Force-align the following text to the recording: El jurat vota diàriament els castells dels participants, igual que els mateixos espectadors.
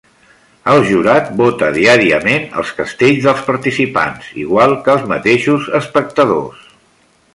El 0.71 0.79
jurat 0.91 1.27
vota 1.41 1.67
diàriament 1.75 2.47
els 2.61 2.71
castells 2.79 3.27
dels 3.27 3.43
participants, 3.51 4.33
igual 4.45 4.75
que 4.89 4.95
els 4.95 5.05
mateixos 5.13 5.69
espectadors. 5.83 6.65